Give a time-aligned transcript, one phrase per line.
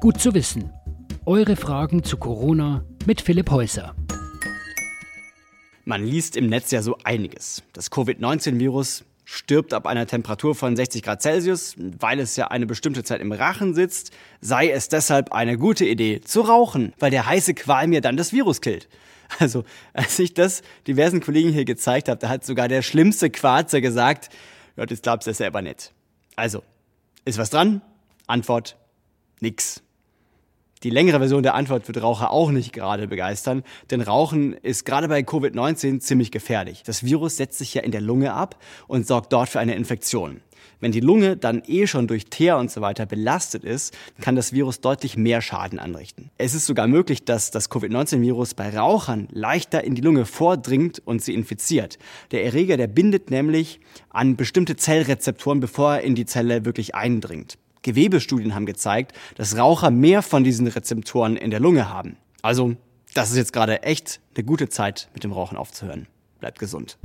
[0.00, 0.72] Gut zu wissen.
[1.26, 3.94] Eure Fragen zu Corona mit Philipp Häuser.
[5.84, 7.62] Man liest im Netz ja so einiges.
[7.74, 13.04] Das Covid-19-Virus stirbt ab einer Temperatur von 60 Grad Celsius, weil es ja eine bestimmte
[13.04, 17.52] Zeit im Rachen sitzt, sei es deshalb eine gute Idee zu rauchen, weil der heiße
[17.52, 18.88] Qualm ja dann das Virus killt.
[19.38, 23.82] Also, als ich das diversen Kollegen hier gezeigt habe, da hat sogar der schlimmste Quarzer
[23.82, 24.30] gesagt,
[24.76, 25.92] ja, das glaubst du selber nicht.
[26.36, 26.62] Also,
[27.26, 27.82] ist was dran?
[28.26, 28.78] Antwort,
[29.40, 29.82] nix.
[30.82, 35.08] Die längere Version der Antwort wird Raucher auch nicht gerade begeistern, denn Rauchen ist gerade
[35.08, 36.82] bei Covid-19 ziemlich gefährlich.
[36.84, 40.40] Das Virus setzt sich ja in der Lunge ab und sorgt dort für eine Infektion.
[40.80, 44.54] Wenn die Lunge dann eh schon durch Teer und so weiter belastet ist, kann das
[44.54, 46.30] Virus deutlich mehr Schaden anrichten.
[46.38, 51.22] Es ist sogar möglich, dass das Covid-19-Virus bei Rauchern leichter in die Lunge vordringt und
[51.22, 51.98] sie infiziert.
[52.30, 57.58] Der Erreger, der bindet nämlich an bestimmte Zellrezeptoren, bevor er in die Zelle wirklich eindringt.
[57.82, 62.16] Gewebestudien haben gezeigt, dass Raucher mehr von diesen Rezeptoren in der Lunge haben.
[62.42, 62.76] Also,
[63.14, 66.06] das ist jetzt gerade echt eine gute Zeit, mit dem Rauchen aufzuhören.
[66.38, 66.98] Bleibt gesund.